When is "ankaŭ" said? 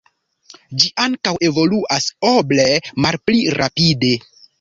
1.03-1.33